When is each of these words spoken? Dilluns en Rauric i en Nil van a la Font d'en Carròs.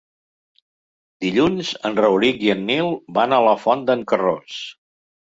Dilluns 1.25 1.75
en 1.91 1.99
Rauric 2.01 2.43
i 2.49 2.51
en 2.57 2.67
Nil 2.73 2.93
van 3.21 3.39
a 3.41 3.45
la 3.51 3.57
Font 3.69 3.89
d'en 3.93 4.07
Carròs. 4.15 4.61